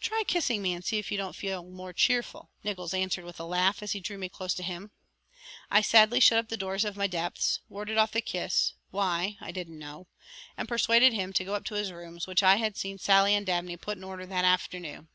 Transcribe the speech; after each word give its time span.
Try 0.00 0.24
kissing 0.26 0.60
me 0.60 0.72
and 0.72 0.84
see 0.84 0.98
if 0.98 1.12
you 1.12 1.16
don't 1.16 1.36
feel 1.36 1.62
more 1.62 1.92
cheerful," 1.92 2.50
Nickols 2.64 2.92
answered 2.92 3.24
with 3.24 3.38
a 3.38 3.44
laugh, 3.44 3.80
as 3.80 3.92
he 3.92 4.00
drew 4.00 4.18
me 4.18 4.28
close 4.28 4.52
to 4.54 4.64
him. 4.64 4.90
I 5.70 5.82
sadly 5.82 6.18
shut 6.18 6.36
up 6.36 6.48
the 6.48 6.56
doors 6.56 6.84
of 6.84 6.96
my 6.96 7.06
depths, 7.06 7.60
warded 7.68 7.96
off 7.96 8.10
the 8.10 8.20
kiss 8.20 8.72
why, 8.90 9.36
I 9.40 9.52
didn't 9.52 9.78
know 9.78 10.08
and 10.56 10.66
persuaded 10.68 11.12
him 11.12 11.32
to 11.32 11.44
go 11.44 11.54
up 11.54 11.64
to 11.66 11.76
his 11.76 11.92
rooms 11.92 12.26
which 12.26 12.42
I 12.42 12.56
had 12.56 12.76
seen 12.76 12.98
Sallie 12.98 13.36
and 13.36 13.46
Dabney 13.46 13.76
put 13.76 13.96
in 13.98 14.02
order 14.02 14.26
that 14.26 14.44
afternoon. 14.44 15.10